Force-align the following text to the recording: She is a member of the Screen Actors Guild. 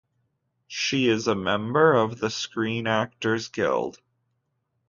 She 0.65 1.07
is 1.07 1.27
a 1.27 1.35
member 1.35 1.93
of 1.93 2.17
the 2.19 2.31
Screen 2.31 2.87
Actors 2.87 3.49
Guild. 3.49 4.01